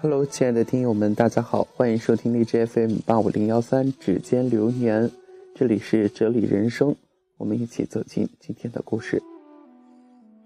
[0.00, 5.10] Hello，亲爱的听友们，大家好，欢迎收听荔枝 FM 八五零幺三指尖流年，
[5.56, 6.94] 这里是哲理人生，
[7.36, 9.20] 我们一起走进今天的故事。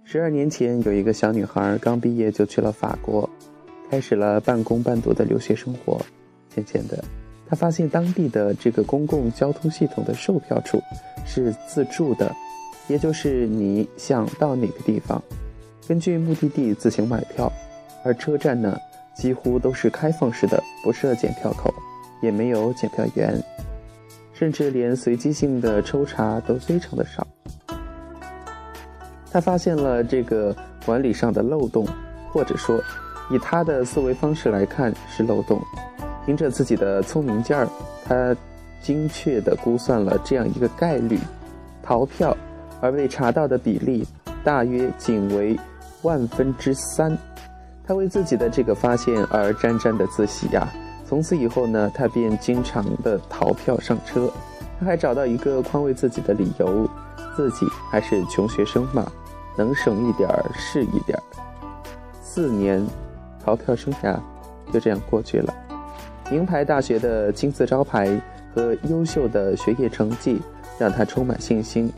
[0.04, 3.28] 十二年前，有一个小女孩刚毕业就去了法国，
[3.90, 6.00] 开始了半工半读的留学生活。
[6.48, 7.04] 渐渐的，
[7.46, 10.80] 她发现当地的这个公共交通系统的售票处
[11.26, 12.34] 是自助的，
[12.88, 15.22] 也就是你想到哪个地方，
[15.86, 17.52] 根据目的地自行买票，
[18.02, 18.78] 而车站呢，
[19.14, 21.72] 几乎都是开放式的，不设检票口，
[22.22, 23.40] 也没有检票员，
[24.32, 27.26] 甚至连随机性的抽查都非常的少。
[29.30, 30.54] 他发现了这个
[30.84, 31.86] 管理上的漏洞，
[32.32, 32.78] 或者说，
[33.30, 35.60] 以他的思维方式来看是漏洞。
[36.26, 37.66] 凭着自己的聪明劲儿，
[38.04, 38.36] 他
[38.80, 41.18] 精确地估算了这样一个概率：
[41.82, 42.36] 逃票
[42.80, 44.06] 而被查到的比例
[44.44, 45.58] 大约仅为
[46.02, 47.16] 万分之三。
[47.86, 50.66] 他为自己的这个发现而沾沾的自喜呀！
[51.06, 54.30] 从此以后呢，他便经常的逃票上车。
[54.78, 56.88] 他还找到一个宽慰自己的理由：
[57.36, 59.10] 自己还是穷学生嘛。
[59.56, 61.22] 能省一点儿是一点儿。
[62.22, 62.82] 四年，
[63.44, 64.18] 逃票生涯
[64.72, 65.52] 就这样过去了。
[66.30, 68.18] 名牌大学的金字招牌
[68.54, 70.40] 和优秀的学业成绩
[70.78, 71.92] 让他充满信心。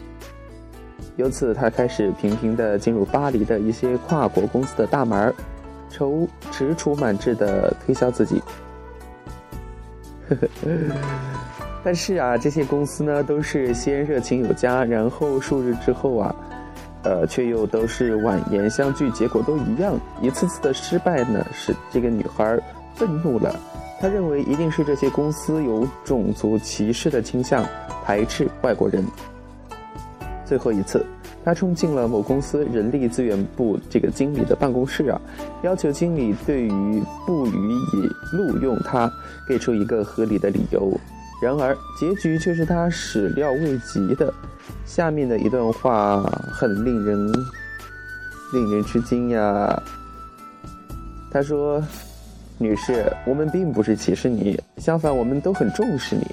[1.14, 5.34] 由此，他开始频频的进入巴黎的一些跨国公司的大门儿，
[5.90, 8.42] 踌踌躇满志地推销自己。
[11.84, 16.34] 但是啊，这些公司呢，都是先热情有加，然后数日之后啊。
[17.06, 20.00] 呃，却又都是婉言相拒，结果都一样。
[20.22, 22.58] 一次次的失败呢，使这个女孩
[22.94, 23.54] 愤怒了。
[24.00, 27.62] 她认为一定是这些公司有种族歧视的倾向，
[28.02, 29.04] 排斥外国人。
[30.46, 31.04] 最后一次，
[31.44, 35.20] 她冲进了某公司人力资源部这个经理的办公室啊，
[35.62, 39.12] 要求经理对于不予以录用她，
[39.46, 40.98] 给出一个合理的理由。
[41.42, 44.32] 然而，结局却是她始料未及的。
[44.86, 47.32] 下面的一段话很令人
[48.52, 49.82] 令人吃惊呀。
[51.30, 51.82] 他说
[52.56, 56.24] ：“女士，我们并不是歧视你，相反，我们都很重视你。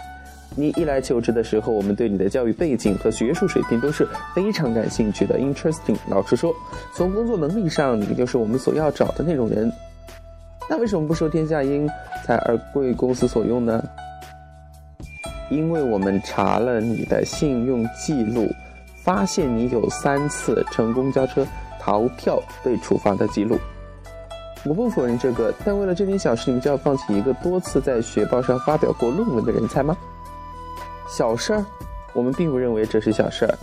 [0.56, 5.40] 你一来求职的时候，我们对你的教育背景和学术水平都是非常感兴趣的。
[5.40, 6.54] Interesting，老实说，
[6.94, 9.72] 从工作能力上，你就是我们所要找的那种人。
[10.70, 11.88] 那为什么不受天下英
[12.26, 13.82] 才而贵公司所用呢？”
[15.50, 18.48] 因为我们查了你的信用记录，
[19.04, 21.46] 发现你有三次乘公交车
[21.80, 23.58] 逃票被处罚的记录。
[24.64, 29.98] 我不否认这个，但为了这点小事，你就要放弃一个多次在学报上发表过论文的人才吗？
[31.12, 31.66] 小事儿，
[32.14, 33.54] 我们并不认为这是小事儿。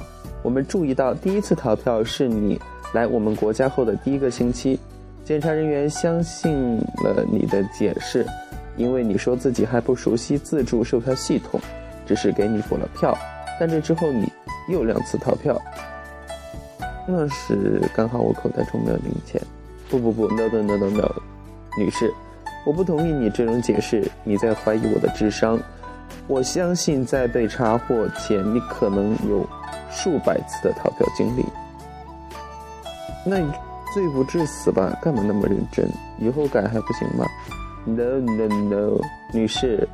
[0.42, 2.60] 我们注意到，第一次逃票是你
[2.92, 4.78] 来我们国家后的第一个星期，
[5.24, 8.26] 检查人员相信了你的解释。
[8.76, 11.58] 因为你说自己还不熟悉自助售票系统，
[12.06, 13.16] 只是给你补了票，
[13.58, 14.30] 但这之后你
[14.68, 15.58] 又两次逃票。
[17.06, 19.40] 那时刚好我口袋中没有零钱。
[19.88, 21.10] 不不不，no no no no no，
[21.78, 22.12] 女士，
[22.66, 25.58] 我不同意你这种解释，你在怀疑我的智商。
[26.26, 29.46] 我相信在被查获前，你可能有
[29.90, 31.44] 数百次的逃票经历。
[33.24, 33.50] 那你
[33.94, 34.96] 罪不至死吧？
[35.02, 35.88] 干嘛那么认真？
[36.18, 37.26] 以后改还不行吗
[37.84, 39.00] ？No no no，
[39.32, 39.88] 女士，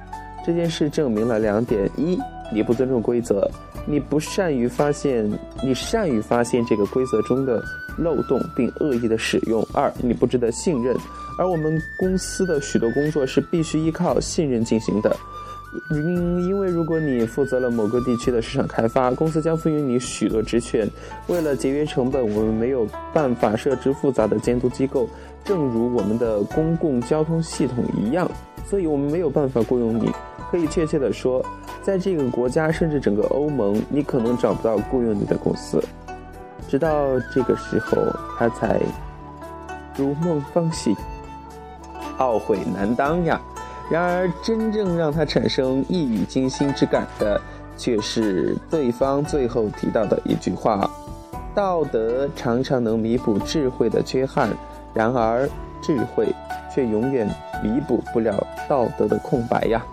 [0.45, 2.19] 这件事证明了两点：一，
[2.53, 3.49] 你不尊重规则，
[3.87, 5.31] 你不善于发现，
[5.63, 7.63] 你善于发现这个规则中的
[7.97, 10.97] 漏洞并恶意的使用；二，你不值得信任。
[11.39, 15.17] 而我们公司的许多工作是必须依靠信任进行的。
[15.91, 20.89] 因因为如果你负责了某个地区的市场开发，公司将赋予你许多职权。
[21.27, 25.09] 为了节约成本，我们没有办法设置复杂的监督机构，
[25.45, 28.31] 正如我们的公共交通系统一样，
[28.67, 30.11] 所以我们没有办法雇佣你。
[30.51, 31.45] 可以确切地说，
[31.83, 35.83] 在这个国家甚至整个欧盟，你可能找不到雇佣你的公司。
[36.69, 37.97] 直到这个时候，
[38.39, 38.81] 他才
[39.97, 40.95] 如梦方醒，
[42.19, 43.41] 懊悔难当呀。
[43.91, 47.41] 然而，真正让他产生一语惊心之感的，
[47.77, 50.91] 却是对方最后提到的一句话
[51.55, 54.49] ：“道德常常能弥补智慧的缺憾，
[54.95, 55.49] 然而
[55.83, 56.35] 智慧
[56.75, 57.29] 却永远
[57.63, 58.35] 弥补不了
[58.69, 59.85] 道德的空白呀。”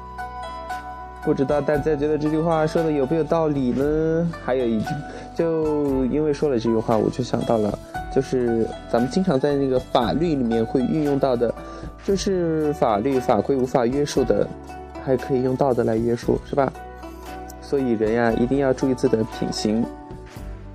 [1.24, 4.32] 不知道大家觉得这句话说的有没有道理呢？
[4.44, 4.88] 还有一句，
[5.36, 7.78] 就因为说了这句话，我就想到了，
[8.14, 11.54] 就是咱们经常在那个法律里面会运用到的。
[12.04, 14.48] 就是法律法规无法约束的，
[15.06, 16.74] 还可以用道德来约束，是吧？
[17.62, 19.86] 所以人呀，一定要注意自己的品行。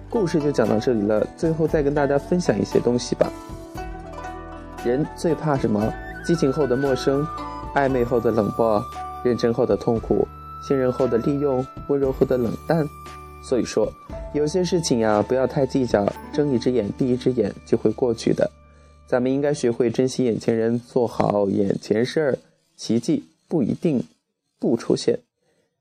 [0.09, 3.29] 故事就讲到这里了，最后再跟大家分享一些东西吧。
[4.85, 5.93] 人最怕什么？
[6.25, 7.27] 激情后的陌生，
[7.75, 8.81] 暧昧后的冷漠，
[9.25, 10.27] 认真后的痛苦，
[10.63, 12.89] 信任后的利用，温柔后的冷淡。
[13.43, 13.93] 所以说，
[14.37, 18.51] 有些事情呀，不要太计较，睁一只眼闭一只眼就会过去的。
[19.07, 22.39] 咱们应该学会珍惜眼前人，做好眼前事儿。
[22.77, 24.05] 奇迹不一定
[24.59, 25.21] 不出现。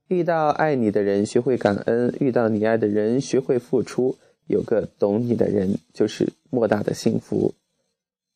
[0.08, 4.16] 遇到爱你的人，学会感恩；遇到你爱的人，学会付出。
[4.48, 7.54] 有个懂你的人，就是莫大的幸福。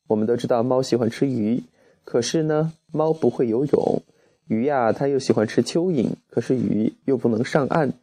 [0.08, 1.64] 我们都知道猫喜欢吃鱼，
[2.04, 4.02] 可是呢，猫不会游泳；
[4.50, 7.94] 鱼呀，它又喜欢吃蚯蚓，可是鱼又不能上岸。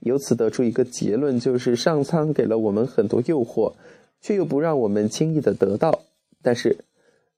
[0.00, 3.72] 由此得出一个结论，就是上苍给了我们很多诱惑，
[4.20, 6.00] 却又不让我们轻易的得到。
[6.42, 6.78] 但是，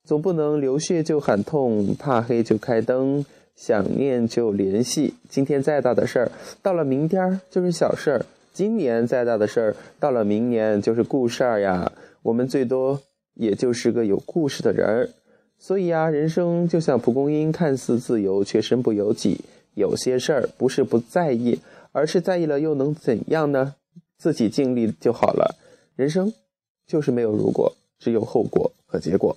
[0.04, 3.24] 总不能流血就喊痛，怕黑就开灯。
[3.56, 8.20] 想念就联系，今天再大的事儿，到了明天就是小事儿；
[8.54, 11.92] 今年再大的事儿，到了明年就是故事儿呀。
[12.22, 12.98] 我们最多
[13.34, 15.10] 也就是个有故事的人儿。
[15.58, 19.40] 所以啊，人生就像蒲公英，看似自由，却身不由己。
[19.74, 21.58] 有些事儿不是不在意，
[21.92, 23.74] 而是在意了又能怎样呢？
[24.16, 25.56] 自己尽力就好了。
[25.96, 26.32] 人生
[26.86, 29.36] 就是没有如果，只有后果和结果。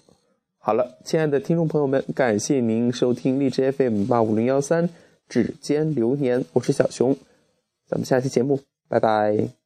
[0.58, 4.90] 好了，亲爱的听众朋友们，感谢您收听荔枝 FM 八五零幺三
[5.28, 7.16] 指尖流年，我是小熊，
[7.88, 9.63] 咱们下期节目，拜拜。